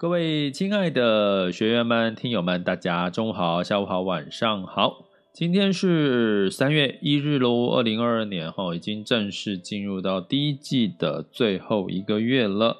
[0.00, 5.04] 各位亲爱的学员们、听友们，大家中午好、下午好、晚上好。
[5.30, 12.78] 今天是三月一日喽，二零二二年哈，已经正式进入到第一季的最后一个月了。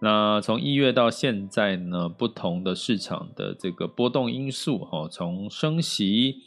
[0.00, 6.38] 那从一月到现在呢，不同的市场的这个波动因素哈，从升息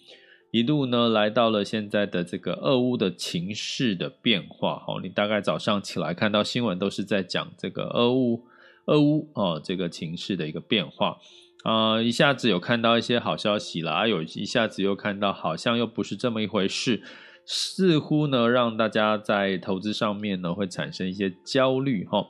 [0.51, 4.99] 一路呢来到了现在的这个俄乌的情势的变化哈。
[5.01, 8.41] 你大概早上起来看到新闻都是在讲这个俄乌。
[8.89, 11.17] 俄乌哦，这个情势的一个变化
[11.63, 17.03] 啊、一下子有看到一些好消息啦，有一下子又看到好像又不是这么一回事，
[17.45, 22.27] 似乎呢让大家在投资上面呢会产生一些焦虑哈。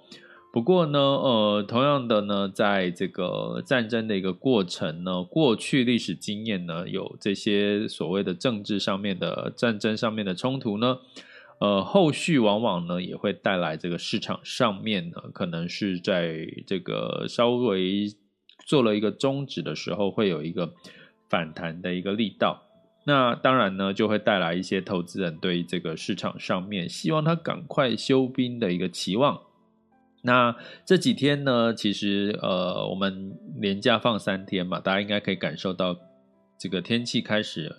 [0.51, 10.97] 不过呢，呃，同样的呢，在这个战争的一个过程呢，过去历史经验呢，有这些所谓的政治上面的战争上面的冲突呢。
[11.59, 18.07] 呃，后续往往呢也会带来这个市场上面呢，可能是在这个稍微
[18.65, 20.73] 做了一个终止的时候，会有一个
[21.29, 22.63] 反弹的一个力道。
[23.05, 29.41] 那当然呢，就会带来一些投资人对这个市场上面希望它赶快休兵的一个期望。
[30.21, 30.55] 那
[30.85, 35.97] 这几天呢，其实呃，我们连假放三天嘛，大家应该可以感受到
[36.59, 37.73] 这个天气开始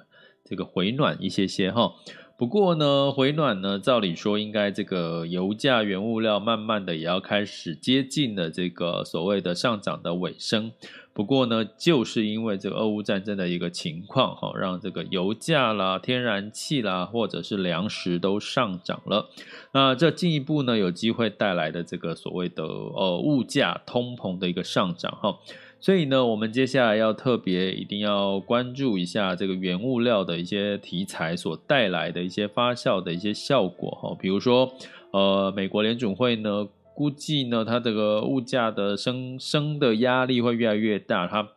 [0.44, 1.92] 这个回暖一些些哈。
[2.40, 10.72] 不过呢，回暖呢，照理说应该这个油价、原物料慢慢的也要开始接近了这个所谓的上涨的尾声。
[11.12, 19.28] 不过呢，就是因为这个俄乌战争的一个情况，哈，让这个油价啦、天然气啦，或者是粮食都上涨了。
[19.72, 25.36] 那这进一步呢，有机会带来的这个所谓的呃物价通膨的一个上涨，哈。
[25.82, 34.70] 所以呢，我们接下来要特别一定要关注一下这个原物料的一些题材所带来的一些发酵的一些效果哈，比如说，
[35.12, 41.48] 呃，美国联准会呢估计呢，它这个物价的升升的压力会越来越大，它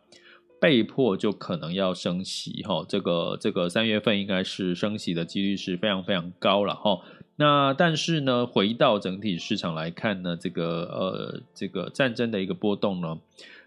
[0.58, 6.98] 被迫就可能要升息哈，这个这个三月份应该是升息的几率是非常非常高了哈。
[7.36, 13.18] 那但是呢，回到整体市场来看呢，这个呃这个战争的一个波动呢。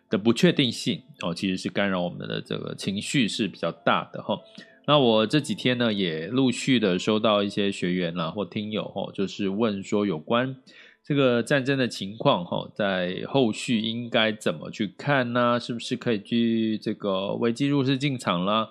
[0.09, 4.39] 的不确定性哦，其实是干扰我们的这个情绪是比较大的哈。
[4.85, 10.55] 那我这几天呢，也陆续的收到一些学员啦或听友哈，就是问说有关
[11.03, 15.59] 这个战争的情况哈，在后续应该怎么去看呢？
[15.59, 18.69] 是不是可以去这个危机入市进场啦，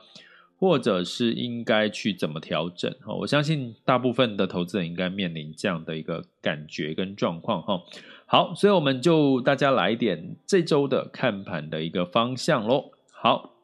[0.58, 2.90] 或者是应该去怎么调整？
[3.02, 7.82] 哈，我相信大部分的投资人应该面临这样的一个感觉跟状况哈。
[8.28, 12.90] 好，所以我们就大家来一点这周的看盘的一个方向喽。
[13.12, 13.54] 好，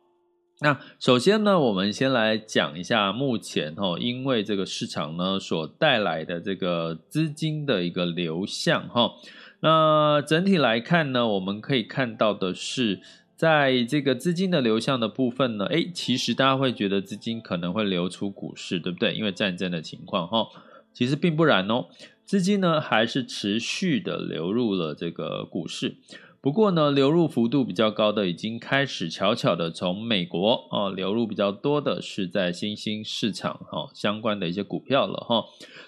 [0.61, 9.15] 那首先呢，我们先来讲一下目前哈，因为这个市场呢所带来的这个资金的一个流向哈。
[9.59, 13.01] 那整体来看呢，我们可以看到的是，
[13.35, 19.13] 在这个资金的流向的部分呢，诶，其实大家会觉得资金可能会流出股市，对不对？
[19.15, 20.47] 因为战争的情况哈，
[20.93, 21.87] 其实并不然哦。
[22.33, 25.99] 资金呢还是持续的流入了这个股市，
[26.41, 35.45] 不过呢，流入幅度比较高的已经开始悄悄的从美国啊流入比较多的是在新兴市场哈相关的一些股票了哈。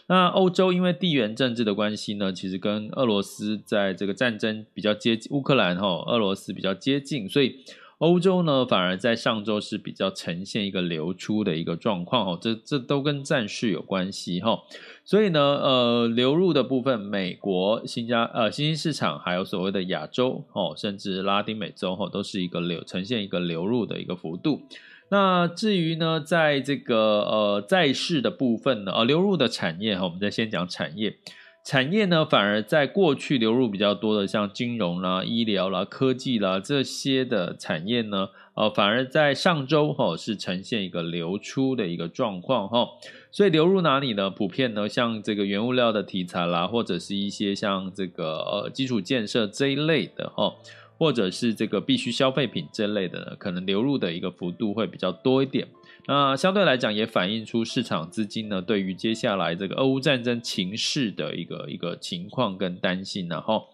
[0.08, 7.64] 那欧洲因为地缘政治的关系呢，其实跟俄罗斯在这个战争比较接近，乌克兰哈俄罗斯比较接近，所以。
[8.04, 14.58] 欧洲呢，反而在上周是比较呈现一个流出的一个状况哦，这这都跟战事有关系哈，
[15.06, 24.60] 所以呢，呃，流入的部分，美国、新加呃新兴市场，还有所谓的亚洲哦，甚至拉丁美洲哈，都是一个流呈现一个流入的一个幅度。
[25.08, 31.16] 那至于呢，在这个呃债市的部分呢，呃流入的产业哈，我们再先讲产业。
[31.64, 42.90] 产业呢，反而在过去流入比较多的，像金融啦、医疗啦、科技啦这些的产业呢，呃，反而在上周哈是呈现一个流出的一个状况哈。
[43.30, 44.28] 所以流入哪里呢？
[44.28, 50.52] 普遍呢，像这个原物料的题材啦，或者是一些像这个呃基础建设这一类的哈，
[50.96, 55.66] 或者是这个必需消费品这类的，可能流入的一个幅度会比较多一点。
[56.06, 63.26] 那相对来讲，也反映出市场资金呢，对于接下来这个俄乌战争情势的一个一个情况跟担心。
[63.26, 63.64] 然后，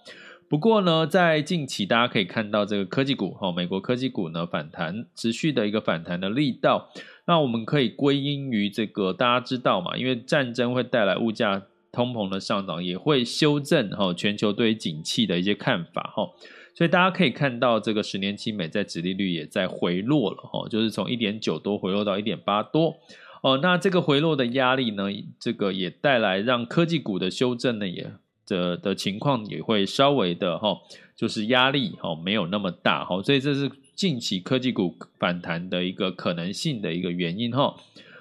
[0.49, 6.91] 不过呢，在近期大家可以看到这个科技股哈，美国科技股呢反弹持续的一个反弹的力道。
[7.27, 16.29] 那我们可以归因于这个大家知道嘛，因为战争会带来物价通膨的上涨，也会修正哈全球对于景气的一些看法哈。
[16.75, 22.97] 所以大家可以看到，这个十年期美债殖利率也在回落了哈，就是从一点九多回落到一点八多
[23.43, 23.59] 哦。
[23.63, 25.05] 那这个回落的压力呢，
[25.39, 28.11] 这个也带来让科技股的修正呢，也
[28.47, 30.79] 的的情况也会稍微的哈，
[31.15, 33.23] 就是压力哈没有那么大哈。
[33.23, 37.75] 所以这是近期科技股反弹的一个可能性的一个原因哈。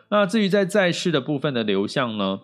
[0.09, 2.41] 那至于在债市的部分的流向呢？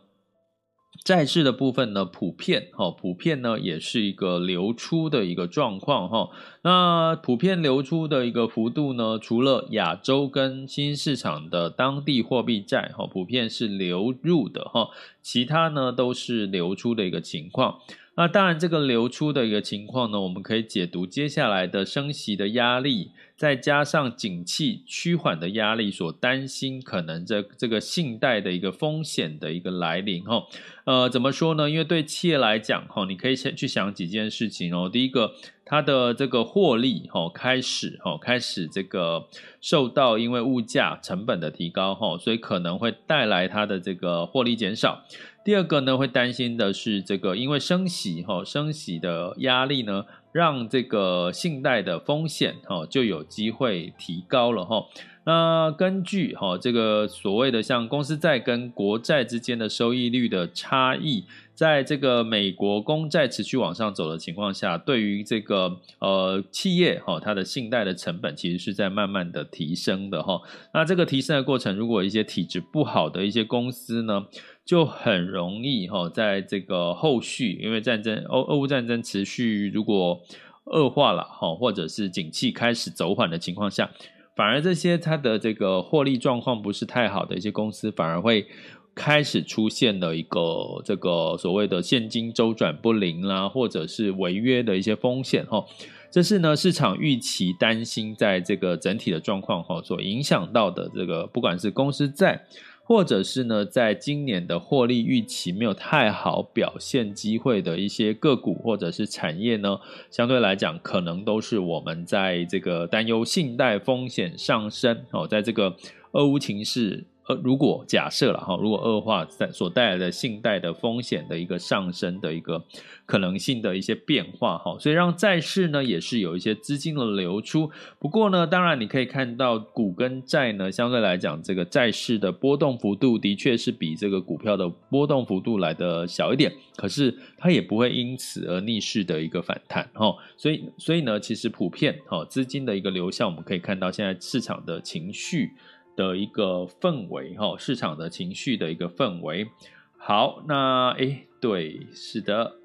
[1.06, 6.32] 债市的部分呢，普遍哈，普遍呢也是一个流出的一个状况哈。
[6.64, 14.90] 那普遍流出的一个幅度呢，除了亚洲跟新市场的当地货币债哈，普遍是流入的哈，
[15.22, 17.78] 其他呢都是流出的一个情况。
[18.16, 23.12] 那当然，这个流出的一个情况呢，我们可以解读接下来的升息的压力。
[23.38, 30.42] 再加上景气趋缓的压力，所担心可能这这个信贷的一个风险的一个来临哈，
[30.86, 31.70] 呃，怎么说呢？
[31.70, 34.90] 因为对企业来讲哈，你可以先去想几件事情哦。
[34.90, 35.34] 第一个，
[35.66, 39.28] 它的这个获利哈开始哈开始这个
[39.60, 45.04] 受到因为物价成本的提高哈，所以可能会带来它的这个获利减少。
[45.46, 50.04] 第二个呢，会担心的是这个因为升息哈升息的压力呢。
[50.36, 54.84] 让这个信贷的风险哈就有机会提高了哈。
[55.24, 70.42] 那根据哈这个所谓的像公司债跟国债之间的收益率的差异，在这个美国公债持续往上走的情况下，对于这个呃企业哈它的信贷的成本其实是在慢慢的提升的哈。
[70.74, 74.26] 那这个提升的过程，如果一些体质不好的一些公司呢，
[74.66, 80.20] 就很容易哈，在这个后续，因为战争欧俄乌战争持续，如果
[80.64, 83.92] 恶化了哈，或者是景气开始走缓的情况下，
[84.36, 88.48] 反而这些它的这个获利状况不是太好的一些公司，反而会
[88.96, 95.64] 开始出现了一个这个所谓的现金周转不灵啦，或者是违约的一些风险哈。
[96.10, 102.48] 这是呢市场预期担心，在这个整体的状况哈所影响到的这个，不管是公司债。
[102.88, 109.80] 或者是呢，在今年的获利预期没有太好表现机会的一些个股或者是产业呢，
[110.12, 115.76] 相对来讲，可能都是我们在这个担忧信贷风险上升哦，在这个
[116.12, 117.04] 俄乌情势。
[117.28, 122.64] 呃，如果假设了哈，如果恶化带所带来的信贷的风险的一个上升的一个
[123.06, 127.72] 可能性的一些变化哈，所以让债市呢也是有一些资金的流出。
[127.98, 140.16] 不过呢，当然你可以看到股跟债呢相对来讲，这个债市的波动幅度的确是比这个股票的波动幅度来的小一点，可是它也不会因此而逆势的一个反弹哈。
[140.38, 145.54] 所以，所以呢，其实普遍哈资金的一个流向，我们可以看到现在市场的情绪。
[145.96, 149.50] 的一个氛围哈，市场的情绪的一个氛围。
[149.98, 152.58] 好，那诶，对，是的，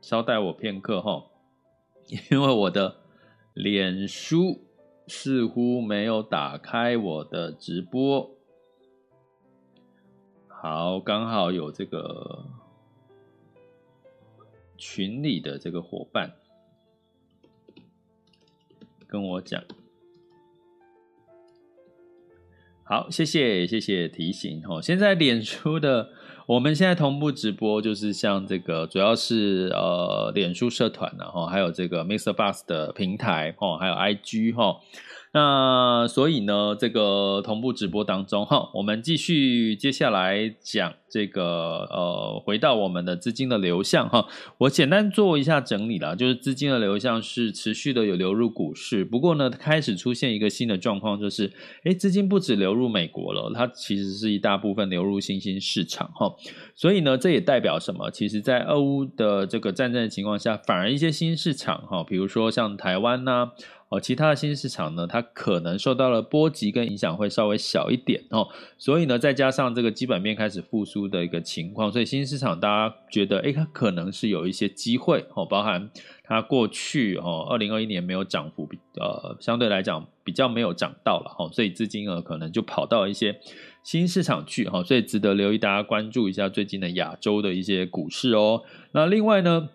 [0.00, 1.24] 稍待我片刻哈，
[2.30, 2.96] 因为我的
[3.54, 4.60] 脸书
[5.06, 8.30] 似乎没有打开我的直播。
[10.48, 12.44] 好，刚好有这个
[14.76, 16.32] 群里的这个伙伴
[19.06, 19.62] 跟我讲。
[22.88, 24.80] 好，谢谢谢谢提醒哦。
[24.80, 26.08] 现在脸书的，
[26.46, 34.76] 我们现在同步直播，就是像这个，主要是呃，脸书社团然后还有这个 mix bus 的平台哦，还有 IG 哈。
[35.32, 44.26] 那所以呢，这个同步直播当中哈，我们继续接下来讲这个呃，回到我们的资金的流向哈，
[44.58, 51.52] 我简单做一下整理啦，就是资金的流向是持续的有流入股市，不过呢，开始出现一个新的状况，就是
[51.84, 56.34] 诶，资金不止流入美国了，它其实是一大部分流入新兴市场哈，
[56.74, 58.10] 所以呢，这也代表什么？
[58.10, 63.52] 其实，在俄乌的这个战争的情况下，反而一些新市场哈，比如说像台湾呐、啊。
[63.88, 75.90] 哦，其他的新市场呢，它可能受到了波及跟影响会稍微小一点哦，所以呢，再加上这个基本面开始复苏的一个情况，所以新市场大家觉得，诶，它可能是有一些机会哦，包含
[76.22, 78.68] 它过去哦，二零二一年没有涨幅，
[79.00, 83.40] 呃，相对来讲比较没有涨到了哦，所以资金额可能就跑到一些
[83.82, 88.62] 新市场去哈，所以值得留意，大家关注一下最近的亚洲的一些股市哦。
[88.92, 89.68] 那另外呢，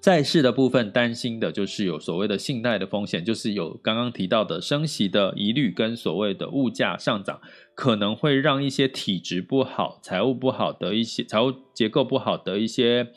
[0.00, 7.38] 债市的部分担心的就是有所谓的信贷的风险，就是有刚刚提到的升息的疑虑，跟所谓的物价上涨，
[7.80, 13.08] 可能会让一些体质不好、财务不好的一些财务结构不好的一些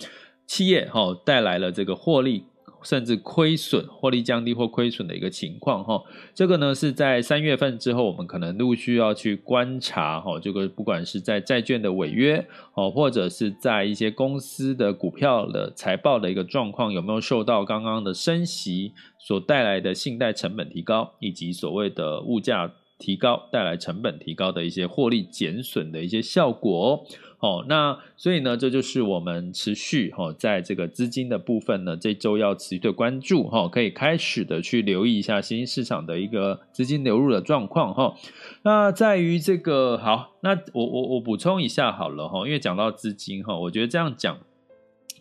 [0.48, 2.46] 企业，哈，带来了这个获利。
[2.86, 6.04] 甚至亏损、获利降低或亏损的一个情况，哈，
[6.34, 27.06] 这个呢是在三月份之后，我们可能陆续要去观察，哈，这个不管是在债券的违约，哦，或者是在一些公司的股票的财报的一个状况，有没有受到刚刚的升息所带来的信贷成本提高，以及所谓的物价提高带来成本提高的一些获利减损的一些效果。
[27.40, 38.16] 哦，那所以呢，这就是我们持续哈，在这个资金的部分呢，这周要持续的关注哈，可以开始的去留意一下新兴市场的一个资金流入的状况哈。
[38.62, 44.40] 那在于这个好，那我我我补充一下好了哈，因为讲到资金哈，我觉得这样讲，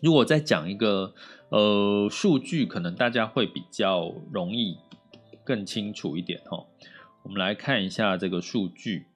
[0.01, 1.13] 如果再讲一个
[1.49, 4.77] 呃数据，可能大家会比较容易
[5.43, 6.63] 更清楚一点哈。
[7.23, 9.07] 我们来看一下这个数据。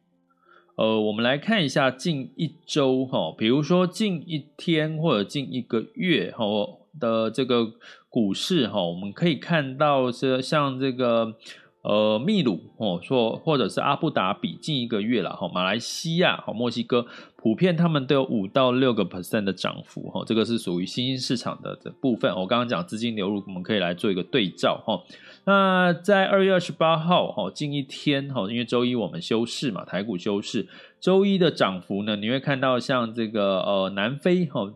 [0.75, 6.45] 呃，我们来看一下近一周哈，比如说近一天或者近一个月哈
[6.99, 7.73] 的这个
[8.09, 11.35] 股市哈，我们可以看到是像这个
[11.87, 17.05] 呃秘鲁哦，说或者是阿布达比近一个月了哈，马来西亚和墨西哥
[17.37, 22.29] 普遍他们都有五到六个 percent 的涨幅哈，这个是属于新兴市场的的部分。
[22.35, 25.01] 我刚刚讲资金流入，我们可以来做一个对照哈。
[25.45, 30.67] 那在二月二十八号，哈，近一天，哈，因为周一我们休市嘛，台股休市。
[30.99, 34.73] 周一的涨幅呢，你会看到像这个呃，南非哈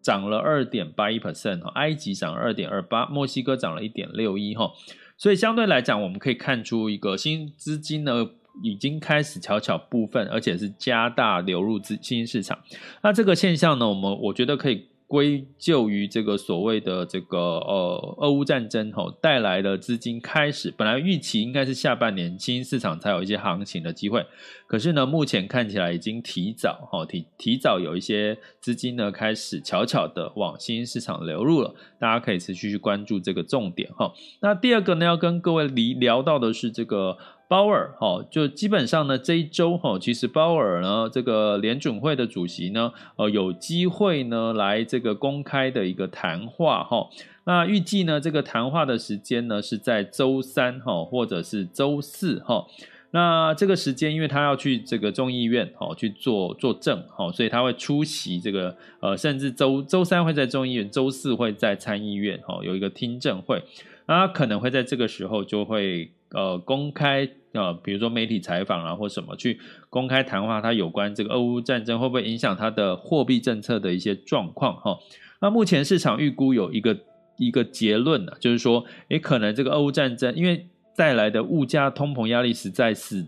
[0.00, 4.70] 涨了二点八一 percent，埃及涨了二点二八，墨西哥涨了一点六一，哈。
[5.22, 8.28] 所以相对来讲，我们可以看出一个新资金呢
[8.60, 12.58] 已经开始悄悄部分，而且是加大流入资新兴市场。
[13.04, 14.88] 那这个现象呢，我们我觉得可以。
[15.12, 24.24] 归咎于这个所谓的这个呃俄乌战争吼带来的资金开始，本来预期应该是下半年新兴市场才有一些行情的机会，
[24.66, 34.14] 可是呢，目前看起来已经提早哈提提早有一些资金呢开始悄悄的往新兴市场流入了，大家可以持续去关注这个重点哈。
[34.40, 37.18] 那第二个呢，要跟各位聊聊到的是这个。
[37.52, 47.10] 鲍尔，哈，就基本上呢，这一周，哈，其实鲍尔呢，这个联准会的主席呢，呃，有机会呢，来这个公开的一个谈话，哈，
[47.44, 52.66] 那预计呢，这个谈话的时间呢，是在周三，哈，或者是周四，哈，
[53.10, 63.62] 那这个时间，因为他要去这个众议院，哈，去做作证，哈，所以他会出席这个，呃，甚至周周三会在众议院，周四会在参议院，哈，有一个听证会，
[64.06, 66.10] 那他可能会在这个时候就会。
[66.34, 69.60] 呃，公开呃，比如说媒体采访啊，或什么去
[69.90, 74.98] 公开谈话，它有关这个俄乌战争会不会影响它的货币政策的一些状况哈？
[75.40, 76.98] 那目前市场预估有一个
[77.36, 83.26] 一个结论呢，就是说，也可能这个俄乌战争因为带来的物价通膨压力实在是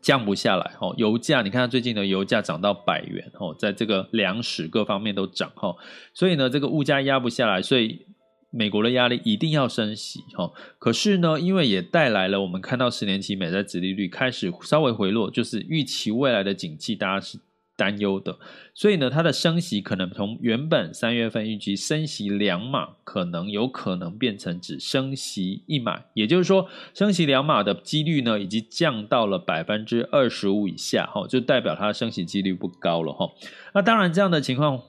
[0.00, 0.92] 降不下来哈。
[0.96, 5.76] 油价你看它最近的油价涨到百元哈，在这个粮食各方面都涨哈，
[6.12, 8.06] 所以呢，这个物价压不下来，所以。
[8.54, 17.38] 美国的压力一定要升息，哈，可是呢，因为也带来了我们看到十年期美债殖利率开始稍微回落，就是预期未来的景气，大家是
[17.74, 18.38] 担忧的，
[18.74, 33.30] 所以呢，它的升息可能从原本三月份预期升息两码，可能有可能变成只升息一码，也就是说，升息两码的几率呢，已经降到了百分之二十五以下，哈，就代表它的升息几率不高了，哈。
[33.72, 34.82] 那当然，这样的情况。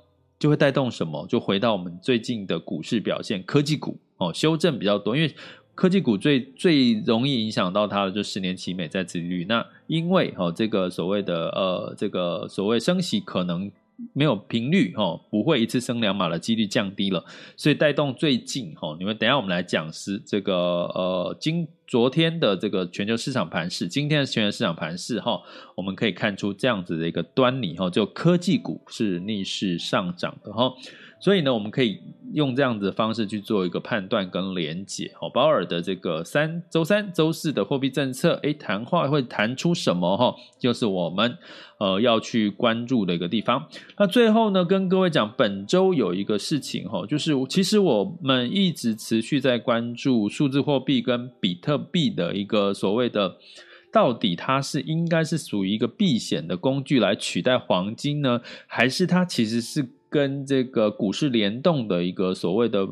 [0.43, 1.25] 就会带动什么？
[1.27, 5.33] 就回到我们最近的股市表现，科技股哦，修正比较多，因为
[5.73, 9.45] 科技股最最容易影响到它的就十年期美债殖利率。
[9.47, 13.71] 那因为哦，这个所谓的呃，这个所谓升息可能
[14.13, 17.23] 没有频率哈，不会一次升两码的几率降低了，
[17.55, 25.41] 所以带动最近哈，你们等下我们来讲是这个呃今昨天的这个全球市场盘势，今天的全球市场盘势哈，
[25.75, 30.73] 我们可以看出这样子的一个端倪哈，就科技股是逆势上涨的哈。
[31.23, 32.01] 所以呢，我们可以
[32.33, 35.09] 用这样子的方式去做一个判断跟连结。
[35.21, 40.17] 哦，鲍尔的这个三周三、周四的货币政策，诶，谈话会谈出什么？
[40.17, 41.37] 哈，就是我们
[41.77, 43.69] 呃要去关注的一个地方。
[43.97, 53.37] 那最后呢，跟各位讲，本周有一个事情哈，就是其实我们一直持续在关注数字货币跟比特币的一个所谓的，
[53.93, 59.87] 到底它是应该是属于一个避险的工具来取代黄金呢，还是它其实是？
[60.13, 62.87] 跟这个股市联动的一个所谓的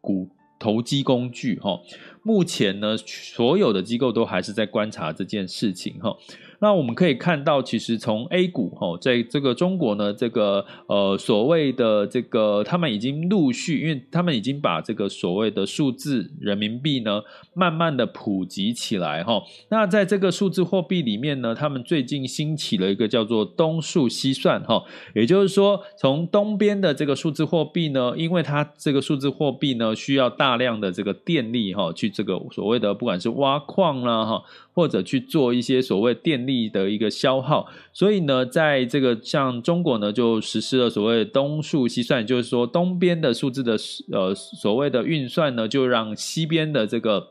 [0.00, 1.82] 股投机工具哈，
[2.24, 6.16] 目前呢，所有的机构都还是在观察这件事情哈。
[6.60, 17.20] 那我们可以看到，其实从 A 股哈，在这个中国呢，这个呃所谓的这个，他们已经陆续，因为他们已经把这个所谓的数字人民币呢，
[17.52, 19.42] 慢慢的普及起来哈。
[19.68, 24.82] 那在这个数字货币里面呢，他们最近兴起了一个叫做东数西算哈，
[25.14, 34.42] 也就是说，从东边的这个数字货币呢，因为它这个数字货币呢，需要大量的这个电力哈，去这个所谓的不管是挖矿啦哈。
[34.76, 43.76] 或者去做一些所谓电力的一个消耗，所以呢，在这个像中国呢，就实施了所谓东数西算，就是说东边的数字的
[44.12, 47.28] 呃所谓的运算呢，就让西边的这个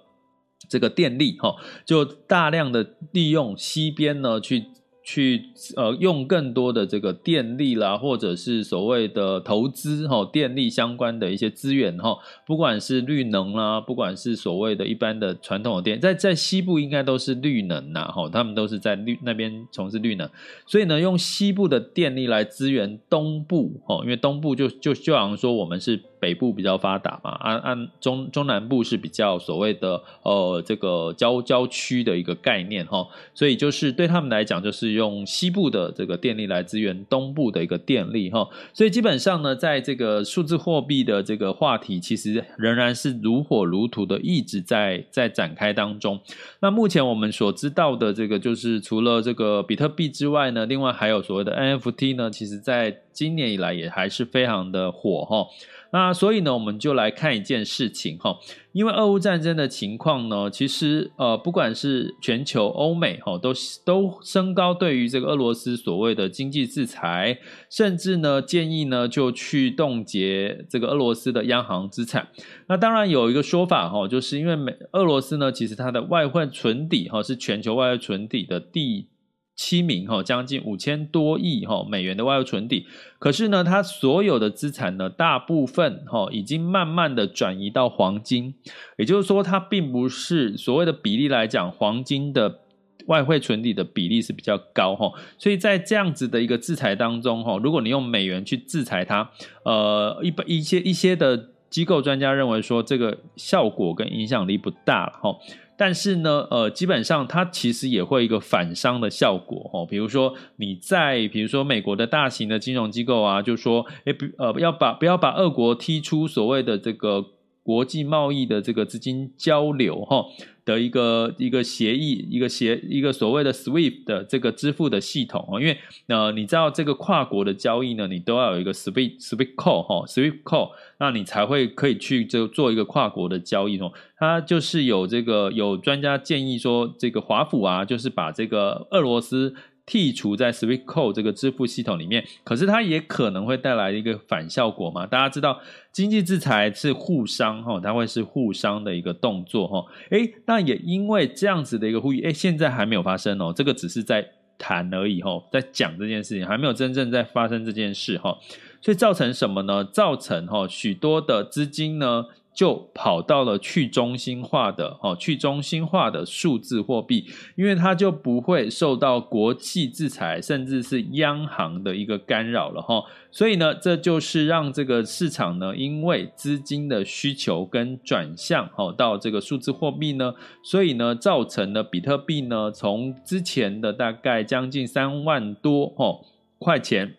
[0.69, 1.53] 这个电力哈，
[1.85, 4.63] 就大量的利用西边呢去。
[5.03, 5.43] 去
[5.75, 12.17] 呃用更多的这个电力啦，或者是所谓的投资哈，电力相关的一些资源哈，
[12.47, 20.29] 不管是绿能啦，不管是所谓的一般的传统的电，在在西部应该都是绿能呐哈，他们都是在绿那边从事绿能，
[20.65, 26.01] 所以呢，用西部的电力来支援东部哈，因为东部就就就好像说我们是。
[26.23, 46.17] 北部比较发达嘛，按按中中南部是比较所谓的呃这个郊郊区的一个概念哈，所以就是对他们来讲，就是用西部的这个电力来支援东部的一个电力哈，所以基本上呢，在这个数字货币的这个话题，其实仍然是如火如荼的一直在在展开当中。
[46.61, 55.45] 那目前我们所知道的这个，就是除了这个比特币之外呢，另外还有所谓的 NFT 呢，其实在今年以来也还是非常的火哈。
[55.93, 58.39] 那所以呢，我们就来看一件事情哈，
[58.71, 63.53] 因为俄乌战争的情况呢，其实呃，不管是全球欧美哈，都
[63.85, 67.37] 都升高对于这个俄罗斯所谓的经济制裁，
[67.69, 72.29] 甚至呢建议呢就去冻结这个俄罗斯的央行资产。
[72.67, 79.12] 那当然有一个说法哈，就是因为美俄罗斯呢，其实它的外汇存底哈是全球外汇存底的第。
[79.55, 82.87] 七名哈，将近五千多亿哈美元的外汇存底，
[83.19, 88.55] 可是呢，它所有的资产呢，大部分哈已经慢慢的转移到黄金，
[88.97, 92.61] 也就是说，它并不是所谓的比例来讲，黄金的
[93.05, 99.29] 外汇存底的比例是比较高哈，所以在这样子的一个制裁当中哈，如果你用美元去制裁它，
[99.65, 105.37] 呃，一般一些一些的机构专家认为说，这个效果跟影响力不大哈。
[105.77, 109.85] 但是呢，呃，基本上它其实也会一个反伤的效果哦。
[109.85, 117.25] 比如说你在，比如说美国的大型的金融机构啊，就说，哎，不，呃，要把不要把俄国踢出所谓的这个
[117.63, 120.25] 国际贸易的这个资金交流哈。
[120.65, 133.91] 的一个一个协议，一个协一个所谓的 SWIFT 的这个支付的系统哦，因为呃，你知道这个跨国的交易呢，你都要有一个 SWIFT SWIFT call 哈，SWIFT call，那你才会可以去就做一个跨国的交易哦。
[134.17, 139.53] 它就是有这个有专家建议说，这个华府啊，就是把这个俄罗斯。
[139.85, 145.05] 剔除在 SWIFT Code 这个支付系统里面，可是它也可能会带来一个反效果嘛？
[145.05, 145.59] 大家知道，
[145.91, 149.85] 经济制裁是互伤哈，它会是互伤的一个动作哈。
[150.11, 154.25] 诶，那也因为这样子的一个呼吁，诶，现在还没有发生哦，这个只是在
[154.57, 158.37] 谈而已哈，在讲这件事情，还没有真正在发生这件事哈，
[158.81, 159.83] 所以造成什么呢？
[159.83, 162.25] 造成哈许多的资金呢。
[162.53, 173.03] 就跑到了去中心化的哦，去中心化的数字货币，因为它就不会受到国际制裁，甚至是央行的一个干扰了哈。
[173.31, 186.19] 所以呢，这就是让这个市场呢，因为资金的需求跟转向哦，到这个数字货币呢，所以呢，造成了比特币呢，从之前的大概将近三万多哦
[186.59, 187.15] 块钱。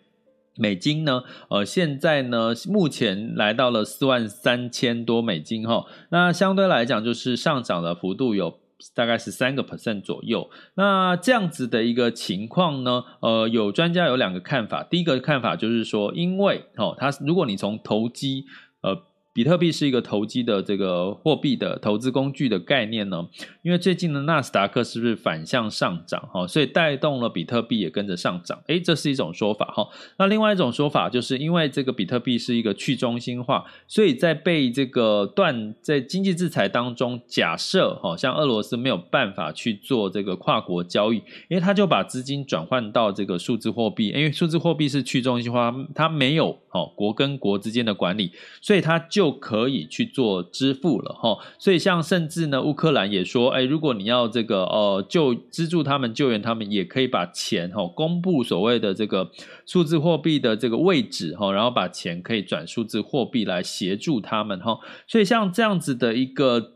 [0.57, 1.23] 美金呢？
[1.49, 5.85] 呃，现在呢，目前来到了四万三千多美金哈。
[6.09, 8.59] 那相对来讲，就是上涨的幅度有
[8.93, 10.49] 大概是三个 percent 左右。
[10.75, 14.83] 那这样子的一个情况呢，呃，有专家有两个看法。
[14.83, 18.45] 第一个看法就是说，因为哦，它如果你从投机，
[18.81, 19.03] 呃。
[19.35, 23.27] 比特币是一个投机的这个货币的投资工具的概念呢，
[23.63, 29.85] 因为最近的纳斯达克是不是反向上涨哈，所以带动了比特币也跟着上涨，诶，这是一种说法哈。
[30.17, 41.17] 那另外一种说法就是因为这个比特币是一个去中心化，所以在被这个断在经济制裁当中，假设哈，像俄罗斯没有办法去做这个跨国交易，
[41.49, 49.24] 因为他就把资金转换到这个数字货币，因为数字货币是去中心化，它没有哦国跟国之间的管理，所以它就。
[49.25, 59.31] 就可以去做支付了哈，所以像甚至呢，乌克兰也说，哎，如果你要这个呃救资助他们救援他们，也可以把钱哈公布所谓的这个
[59.65, 66.74] 数字货币的这个位置哈，然后把钱可以转数字货币来协助他们哈，所以像这样子的一个。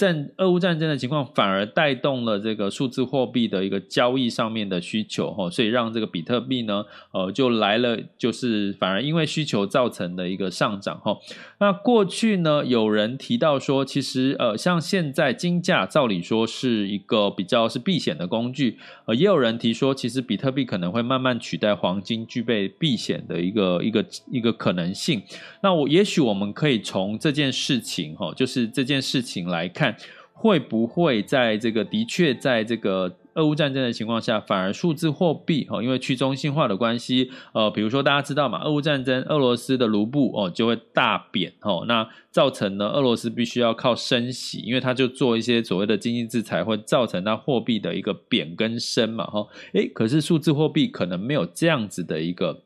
[0.00, 11.18] 战俄乌战争的情况反而带动了这个数字货币的一个交易上面的需求哈，所以让这个比特币呢，呃，就来了，就是反而因为需求造成的一个上涨哈。
[11.58, 25.22] 那过去呢，有人提到说，其实呃，像现在金价照理说是一个比较是避险的工具，呃，也有人提说，其实比特币可能会慢慢取代黄金，具备避险的一个一个一个可能性。
[25.62, 29.89] 那我也许我们可以从这件事情哈，就是这件事情来看。
[30.32, 52.62] 会不会在这个的确在这个俄乌战争的情况下，反而数字货币哦，因为去中心化的关系，呃，比如说大家知道嘛，俄乌战争，俄罗斯的卢布哦就会大贬哦，那造成呢俄罗斯必须要靠升息，因为他就做一些所谓的经济制裁，会造成它货币的一个贬跟升嘛哈，诶，可是数字货币可能没有这样子的一个。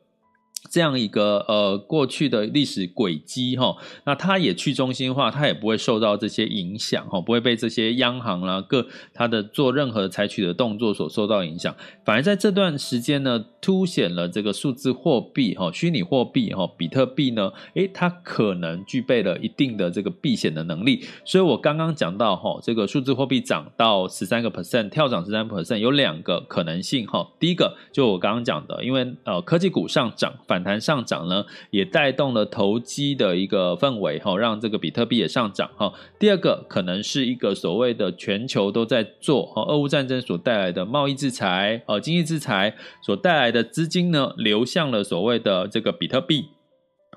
[0.75, 30.33] 这样一个呃过去的历史轨迹哈，那它也去中心化，它也不会受到这些影响哈，不会被这些央行啦各它的做任何采取的动作所受到影响，反而在这段时间呢，凸显了这个数字货币哈，虚拟货币哈，比特币呢，诶，它可能具备了一定的这个避险的能力，所以我刚刚讲到哈，这个数字货币涨到十三个 percent，跳涨十三 percent，有两个可能性哈，第一个就我刚刚讲的，因为呃科技股上涨。
[30.47, 35.93] 反弹上涨呢，也带动了投机的一个氛围哈，让这个比特币也上涨哈。
[36.17, 46.45] 第二个可能是一个所谓的全球都在做哈，俄乌战争所带来的贸易制裁呃经济制裁所带来的资金呢，流向了所谓的这个比特币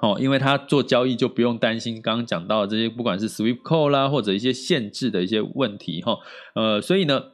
[0.03, 6.19] 哦，因为他做交易就不用担心刚刚讲到的这些，不管是 Swift Code 啦或者一些限制的一些问题哈，
[6.55, 7.25] 呃，所以呢，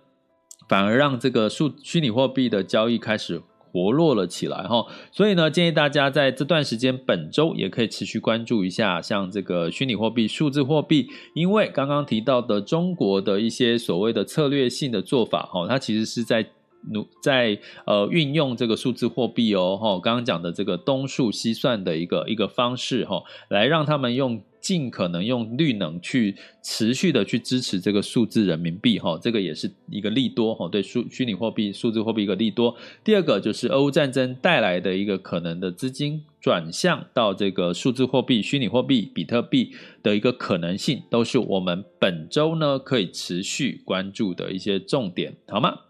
[0.68, 3.42] 反而让这个数虚拟货币的交易开始。
[3.74, 16.46] 活络了起来哈，所以呢，建议大家在这段时间，本周也可以持续关注一下，像这个虚拟货币、数字货币，因为刚刚提到的中国的一些所谓的策略性的做法哈，它其实是在
[16.92, 24.40] 努在呃运用这个数字货币哦哈，刚刚讲的这个东数西算的一个一个方式哈，来让他们用。
[24.64, 32.74] 尽可能用绿能去持续的去支持这个数字人民币哈，这个也是一个利多哈，对数虚拟货币、数字货币一个利多。
[33.04, 39.72] 第二个就是俄乌战争带来的一个可能的资金转向到这个数字货币、虚拟货币、比特币
[40.02, 45.80] 的一个可能性，都是我们本周呢可以持续关注的一些重点，好吗？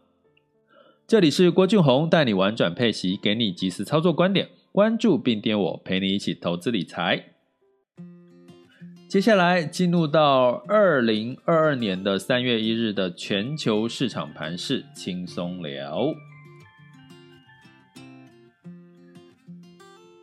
[1.07, 7.34] 这里是郭俊宏带你玩转配息，给你及时操作观点，关注并点我，陪你一起投资理财。
[9.15, 16.13] 接下来进入到二零二二年的三月一日的全球市场盘势轻松聊。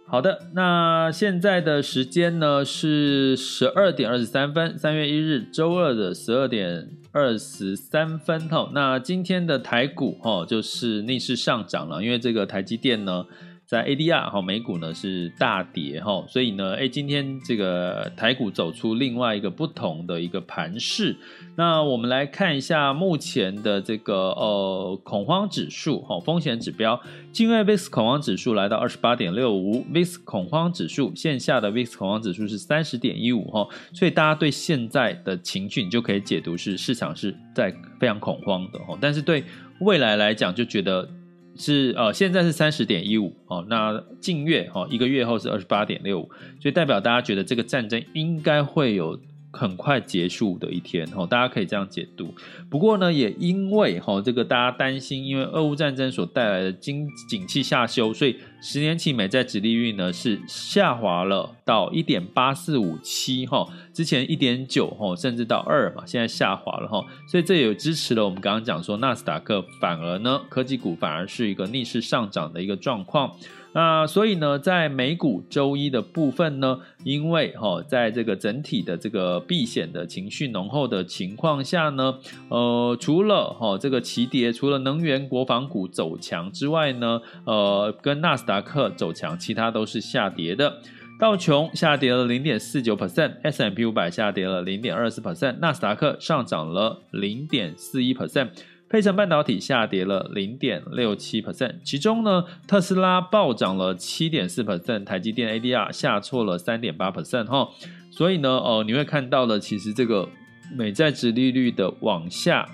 [0.06, 8.50] 好的，那现在的时间呢是十二点二十三分，三月一日周二的十二点二十三分。
[8.50, 13.26] 哈，那今天的台股哈就是逆势上涨了，因为这个台积电呢。
[13.72, 21.16] 在 ADR 哈，美股呢是大跌哈，所以呢，哎，今天这个台股走出另外一个不同的一个盘势。
[21.56, 39.46] 那我们来看一下目前的这个呃恐慌指数哈，风险指标，今日 VIX 恐慌指数来到二十八点六五，VIX 恐慌指数线下的 VIX 恐慌指数是三十点一五哈，所以大家对现在的情绪你就可以解读是市场是在非常恐慌的哈，但是对
[39.80, 41.08] 未来来讲就觉得。
[41.56, 49.20] 是呃，现在是三十点一五哦，那近月、哦，一个月后是二十八点六五，所以代表大家觉得这个战争应该会有
[49.52, 52.34] 很快结束的一天哦，大家可以这样解读。
[52.70, 63.68] 不过呢，也因为哈、哦，这个大家担心，因为俄乌战争所带来的经景气下修，所以十年期美债殖利率呢是下滑了到一点八四五七哈。
[63.94, 73.36] 之前一点九哈，甚至到二嘛，现在下滑了哈，所以这也支持了我们刚刚讲说纳斯达克反而呢，科技股反而是一个逆势上涨的一个状况。
[73.74, 82.18] 那所以呢，在美股周一的部分呢，因为哈，在这个整体的这个避险的情绪浓厚的情况下呢，
[82.50, 90.80] 呃，除了哈这个齐跌，除了能源、国防股走强之外呢，呃，跟纳斯达克走强，其他都是下跌的。
[91.20, 98.50] 道琼下跌了零点四九 percent，S M P 五百下跌了零点二四 percent，纳斯达克上涨了零点四一 percent。
[98.92, 107.70] 费城半导体下跌了零点六七 percent，其中呢，特斯拉暴涨了七点四 percent，台积电 ADR 下挫了三点八 percent 哈，
[108.12, 110.28] 所以呢，哦，你会看到了，其实这个
[110.76, 112.68] 美债值利率的往下。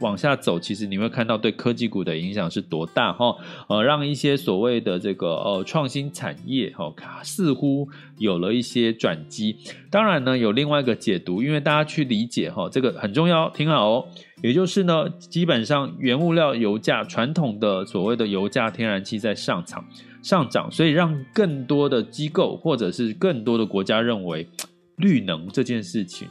[0.00, 3.36] 往下走，其实你会看到对科技股的影响是多大哈，
[3.68, 9.56] 呃，让一些所谓的这个呃创新产业哈，似乎有了一些转机。
[9.90, 14.08] 当然呢，有另外一个解读，因为大家去理解哈，这个很重要，听好哦。
[14.42, 19.84] 也就是呢，基本上原物料油价传统的所谓的油价天然气在上涨
[20.20, 24.48] 上涨，所以让更多的机构或者是更多的国家认为
[24.96, 26.26] 绿能这件事情。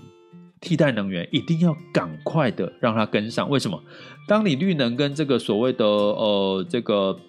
[0.61, 3.83] 替代能源一定要赶快的让它跟上，为什么？
[4.27, 7.19] 当你绿能跟这个所谓的呃这个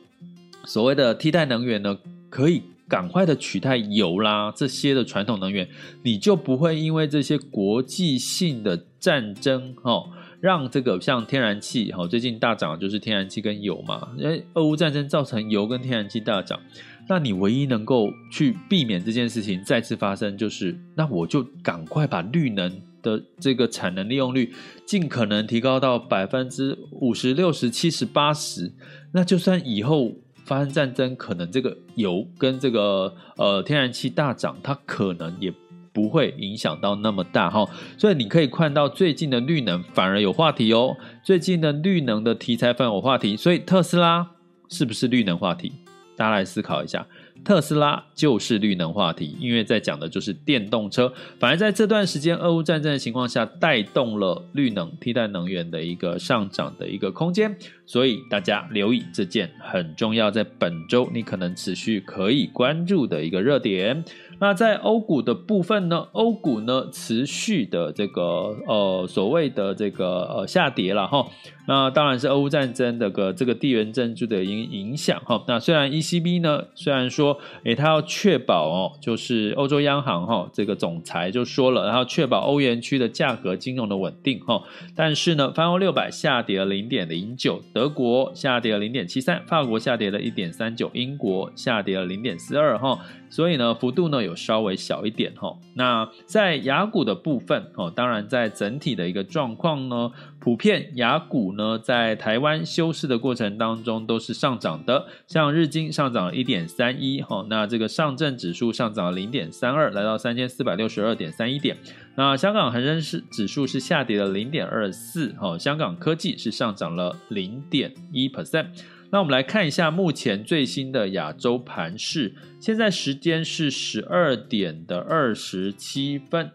[0.67, 5.67] 所谓的替代能源呢，可以赶快的取代油啦这些的传统能源，
[6.03, 16.61] 你就不会因为这些国际性的战争哦，让这个像天然气哈最近大涨就是天然气跟油嘛，因为俄乌战争造成油跟天然气大涨，
[17.09, 22.71] 那你唯一能够去避免这件事情再次发生，就是那我就赶快把绿能。
[23.03, 24.55] 的这个产能利用率
[24.87, 28.73] 尽可能提高到百分之五十、六十、七十、八十，
[29.13, 30.13] 那就算以后
[30.45, 35.53] 发生战争，可能这个油跟这个呃天然气大涨，它可能也
[35.93, 37.69] 不会影响到那么大哈。
[37.99, 44.31] 所以你可以看到最近的绿能反而有话题哦，最近的绿能的题材反而有话题，所以特斯拉
[44.69, 45.73] 是不是绿能话题？
[46.17, 47.07] 大家来思考一下。
[47.45, 51.13] 特斯拉就是绿能话题，因为在讲的就是电动车。
[51.41, 57.57] 反而在这段时间，俄乌战争的情况下，带动了绿能替代能源的一个上涨的一个空间。
[57.85, 64.05] 所以大家留意这件很重要，在本周你可能持续可以关注的一个热点。
[64.43, 66.09] 那在欧股的部分呢？
[66.11, 71.25] 欧股呢持续的这个呃所谓的这个呃下跌了哈。
[71.69, 75.45] 那当然是俄乌战争的个这个地缘政治的影影响哈。
[75.47, 84.61] 那虽然 ECB 呢虽然说诶它要确保哦，就是欧洲央行哈这个总裁就说了，然后确保欧元区的价格金融的稳定哈。
[84.97, 92.99] 但是呢，泛欧六百下跌了零点零九，德国下跌了零点七三，法国下跌了一点三九，英国下跌了零点四二哈。
[93.31, 95.57] 所以呢，幅度呢有稍微小一点哈。
[95.75, 105.07] 那在雅股的部分哦，当然在整体的一个状况呢，普遍雅股呢在台湾休市的过程当中都是上涨的。
[105.27, 111.77] 像日经上涨了一点三一哈，那这个上证指数上涨了零点三二，来到三千四百六十二点三一点。
[112.15, 118.67] 那香港恒生是指数是下跌了零点二四哈，香港科技是上涨了零点一 percent。
[119.13, 126.51] 那我们来看一下目前最新的亚洲盘势，现在时间是十二点的二十七分。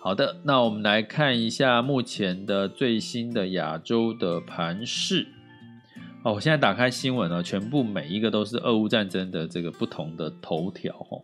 [0.00, 5.28] 好的，那我们来看一下目前的最新的亚洲的盘势。
[6.24, 11.22] 哦，我现在打开新闻呢，全部每一个都是俄乌战争的这个不同的头条哈，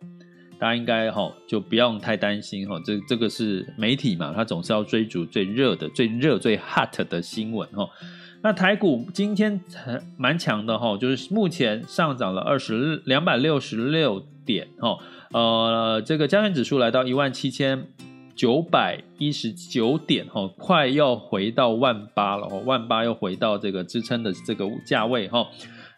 [0.57, 7.89] 大家应该哈就不用太担心哈，这这个是媒体嘛，它总是要追逐最热的、最热、最 hot 的新闻哈。
[8.43, 9.61] 那台股今天
[10.17, 14.97] 蛮强的哈，就是目前上涨了二十两百六十六点哈，
[15.33, 17.87] 呃，这个加权指数来到一万七千
[18.35, 25.47] 九百一十九点哈，快要回到万八了，万八又回到这个支撑的这个价位哈。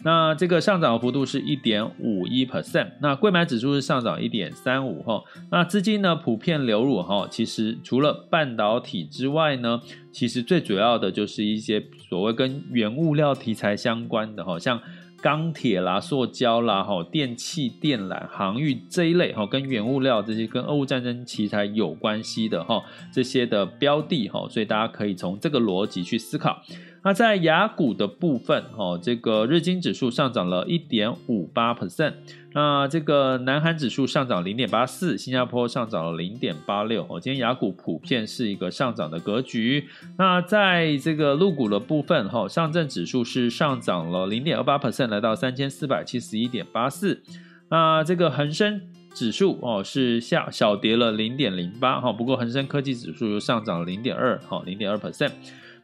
[0.05, 14.81] 那这个上涨幅度是一点五一 percent，那柜买指数是上涨一点三五哈，那资金呢普遍流入哈，其实除了半导体之外呢，其实最主要的就是一些所谓跟原物料题材相关的哈，像
[15.21, 26.61] 钢铁啦、塑胶啦、哈电器电缆、航运这一类哈，跟原物料这些跟俄乌战争题材有关系的哈，这些的标的哈，所以大家可以从这个逻辑去思考。
[27.05, 32.13] 那在雅股的部分，哦，这个日经指数上涨了一点五八 percent，
[32.53, 39.89] 那这个南韩指数上涨零点八四，新加坡上涨了零点八六，哦，今天雅股普遍是一个上涨的格局。
[40.17, 47.21] 那在这个陆股的部分，哈，上证指数是上涨了零点二八 percent，来到三千四百七十一点八四。
[47.69, 48.81] 那这个恒生
[49.13, 55.33] 指数哦是下小跌了零点零八哈，不过恒生科技指数又上涨了零点二哈，零点二 percent。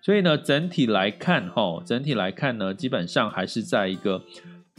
[0.00, 4.22] 所以呢，整体来看哈，整体来看呢，基本上还是在一个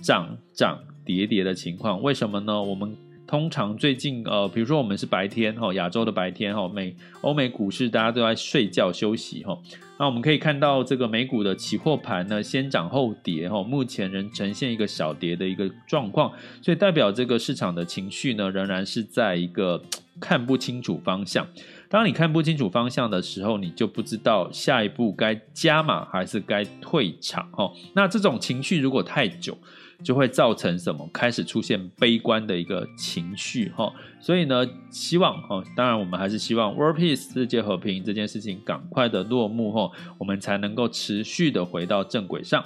[0.02, 2.02] 涨涨跌跌的情况。
[2.02, 2.62] 为什么呢？
[2.62, 2.96] 我们
[3.28, 9.56] 通常最近呃，比如说我们是白天哈，亚洲的白天哈，美欧美股市大家都在睡觉休息哈。
[10.00, 19.84] 那我们可以看到这个美股的期货盘呢，先涨后跌哈，目前仍呈现一个小跌的一个状况，所以代表这个市场的情绪呢，仍然是在一个
[20.20, 21.46] 看不清楚方向。
[21.90, 27.72] 当你看不清楚方向的时候，你就不知道下一步该加码还是该退场哈。
[27.96, 29.58] 那这种情绪如果太久，
[30.04, 31.10] 就会造成什么？
[31.12, 42.64] 开始出现悲观的一个情绪哈，所以呢，希望哈，当然我们还是希望 World Peace 世界和平这件事情赶快的落幕哈，我们才能够持续的回到正轨上。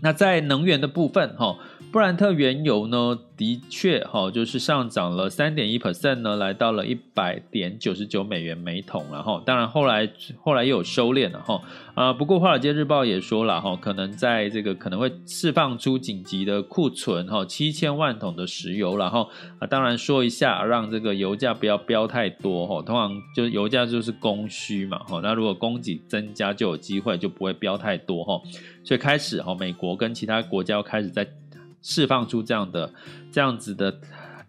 [0.00, 1.58] 那在能源的部分哈。
[1.92, 10.06] 布兰特原油呢，的确哈，就是上涨了三点一 percent 呢，来到了一百点九十九美元每桶，然后当然后来
[10.42, 11.58] 后来又有收敛了哈。
[11.94, 28.38] 啊，不过华尔街日报也说了哈，可能在这个可能会释放出紧急的库存哈，七千万桶的石油，然后啊，当然说一下，让这个油价不要飙太多哈，通常就油价就是供需嘛哈，那如果供给增加就有机会就不会飙太多哈，
[28.84, 31.26] 所以开始哈，美国跟其他国家开始在。
[31.82, 32.92] 释放出这样的
[33.32, 33.98] 这样子的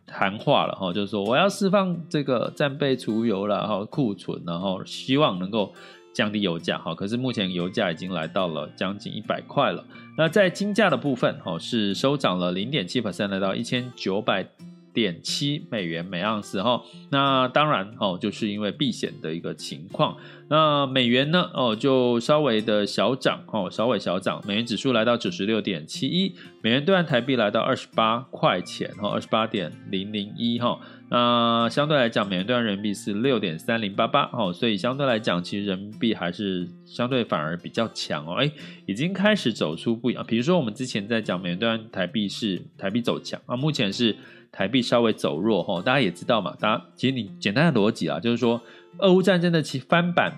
[0.06, 5.74] 谈话了哈，就是说我要释放这个战备储油了哈，库存，然后希望能够
[6.14, 6.94] 降低油价哈。
[6.94, 9.86] 可是目前油价已经来到了将近一百块了。
[10.18, 14.46] 那在金价的部分哈，是收涨了零点七 percent，来到一千九百
[14.94, 20.18] 点七美元每盎司哈，那当然哦，就是因为避险的一个情况。
[20.50, 24.42] 那美元呢哦，就稍微的小涨哦，稍微小涨。
[24.46, 30.78] 美元指数来到九十六点七一，美元兑换台币来到二十八块钱哈，二十八点零零一哈。
[31.10, 38.34] 那相对来讲，美元兑换人民币是六点三零八八哦，所以相对来讲，其实人民币还是相对反而比较强哦。
[38.34, 38.52] 哎，
[38.86, 40.26] 已经开始走出不一样。
[40.28, 44.18] 比如说我们之前在讲美元兑换台币是台币走强啊，目前是。
[44.52, 46.56] 台币稍微走弱哈，大家也知道嘛。
[46.60, 48.62] 大家其实你简单的逻辑啊，就是说，
[49.00, 50.34] 俄乌战争的其翻版，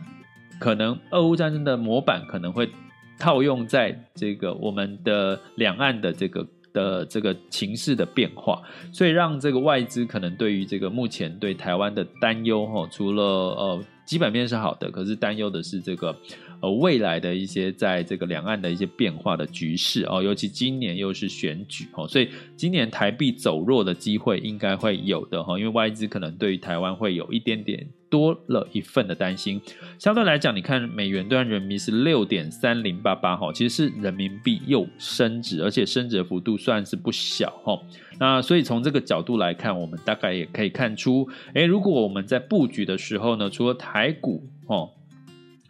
[0.60, 2.69] 可能俄乌战争的模板可能会
[3.17, 16.15] 套用在这个我们的两岸的这个的这个情势的变化，所以让这个外资可能对于这个目前对台湾的担忧哈，除了呃基本面是好的，可是担忧的是这个。
[16.63, 29.62] 呃，未来的一些在这个两岸的一些变化的局势哦，尤其今年又是选举哦，所以今年台币走弱的机会应该会有的哈，因为外资可能对于台湾会有一点点多了一份的担心。
[29.99, 37.78] 相对来讲，你看美元兑人民币是六点三零八八哈，其实是人民币又升值，而且升值幅度算是不小哈。
[38.17, 44.89] 那所以从这个角度来看，我们大概也可以看出，诶，如果我们在布局的时候呢，除了台股哦。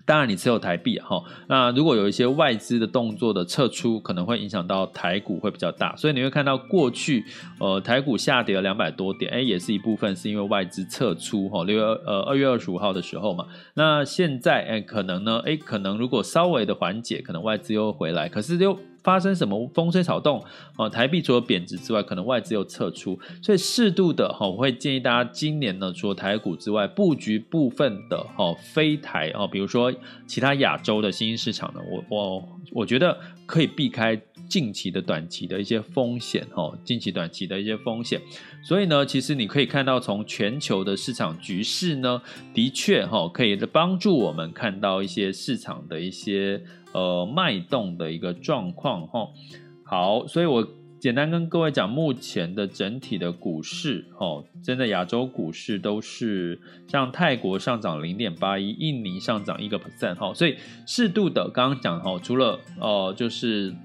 [0.05, 7.23] 当然，你持有台币哈，那如果有一些外资的动作的撤出，可能会影响到台股会比较大，所以你会看到过去
[7.59, 18.77] 呃台股下跌了两百多点，哎，也是一部分是因为外资撤出哈，六月呃二月二十五号的时候嘛，那现在哎可能呢，哎可能如果稍微的缓解，可能外资又回来，可是又。
[19.03, 20.43] 发生什么风吹草动
[20.77, 29.93] 哦，台币除了贬值之外，可能外资又撤出，所以适度的哈，我会建议大家今年呢，除了台股之外，布局部分的哈非台哦，比如说
[30.25, 38.21] 其他亚洲的新兴市场呢，我我我觉得可以避开近期的短期的一些风险哈，近期短期的一些风险，
[38.63, 42.21] 所以呢，其实你可以看到从全球的市场局势呢，
[42.53, 46.61] 的确哈可以帮助我们看到一些市场的一些。
[46.93, 49.27] 呃，脉动的一个状况哈，
[49.84, 50.67] 好，所以我
[50.99, 63.75] 简单跟各位讲，目前的整体的股市哦，真的亚洲股市都是像泰国上涨零点八一，印尼上涨一个 percent 哈，所以适度的刚刚讲哈，除了呃，就是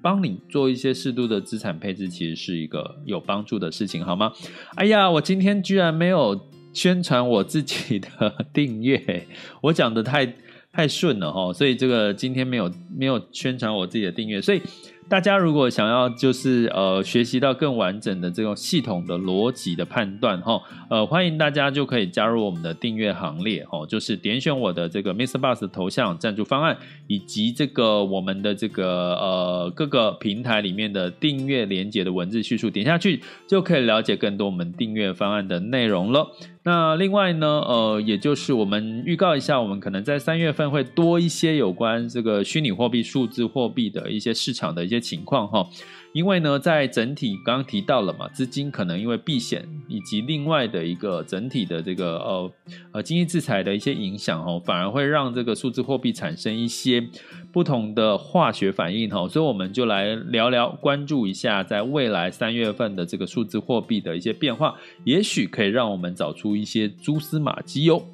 [0.00, 4.32] 帮你做一些适度的资产配置，其实是一个有帮助的事情，好吗？
[4.76, 9.26] 哎呀，我今天居然没有宣传我自己的订阅，
[9.62, 10.32] 我讲的太。
[10.72, 14.62] 太顺了哈，所以这个今天没有没有宣传我自己的订阅，所以
[15.06, 20.58] 大家如果想要就是呃学习到更完整的这种系统的逻辑的判断哈，
[20.88, 25.38] 呃欢迎大家就可以加入我们的订阅行列哦，就是点选我的这个 Mr.
[25.38, 36.28] Bus 的头像赞助方案，以及这个我们的这个呃各个平台里面的订阅连接的文字叙述，点下去就可以了解更多我们订阅方案的内容了。
[36.64, 45.66] 那另外呢，呃，也就是我们预告一下，我们可能在三月份会多一些有关这个虚拟货币、数字货币的一些市场的一些情况哈。
[46.12, 52.52] 因为呢，在整体刚刚提到了嘛，资金可能因为避险以及另外的一个整体的这个呃
[52.92, 57.02] 呃经济制裁的一些影响哦，反而会让这个数字货币产生一些
[57.50, 68.04] 不同的化学反应哦，所以我们就来聊聊，关注一下在未来三月份的这个数字货币的一些变化，也许可以让我们找出一些蛛丝马迹哟。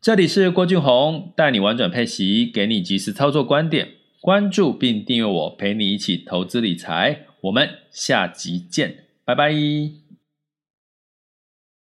[0.00, 3.88] 这里是郭俊宏，带你玩转配息，给你及时操作观点，
[4.22, 7.26] 关注并订阅我，陪你一起投资理财。
[7.44, 9.52] 我们下集见，拜拜。